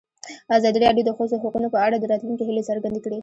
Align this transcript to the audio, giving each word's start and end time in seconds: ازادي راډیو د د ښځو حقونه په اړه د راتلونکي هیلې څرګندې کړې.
ازادي 0.57 0.79
راډیو 0.85 1.05
د 1.07 1.07
د 1.09 1.15
ښځو 1.17 1.35
حقونه 1.43 1.67
په 1.73 1.79
اړه 1.85 1.95
د 1.97 2.05
راتلونکي 2.11 2.43
هیلې 2.45 2.67
څرګندې 2.69 2.99
کړې. 3.05 3.19